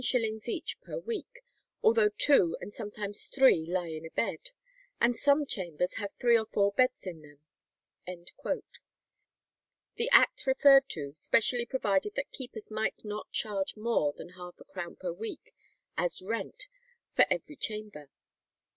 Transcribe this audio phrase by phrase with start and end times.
[0.47, 1.41] _each per week,
[1.83, 4.49] although two and sometimes three lie in a bed,
[4.99, 7.39] and some chambers have three or four beds in them."
[9.93, 14.63] The act referred to specially provided that keepers might not charge more than half a
[14.63, 15.53] crown per week
[15.95, 16.65] as rent
[17.15, 18.09] for every chamber.